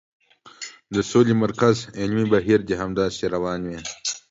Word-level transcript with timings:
د 0.93 0.95
سولې 1.11 1.33
مرکز 1.43 1.75
علمي 1.99 2.25
بهیر 2.33 2.59
دې 2.67 2.75
همداسې 2.83 3.23
روان 3.35 3.59
وي. 3.69 3.79